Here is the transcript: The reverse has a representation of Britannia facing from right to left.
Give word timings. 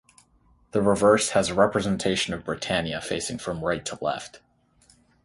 The 0.71 0.81
reverse 0.81 1.29
has 1.37 1.49
a 1.49 1.53
representation 1.53 2.33
of 2.33 2.43
Britannia 2.43 2.99
facing 3.01 3.37
from 3.37 3.63
right 3.63 3.85
to 3.85 4.03
left. 4.03 4.39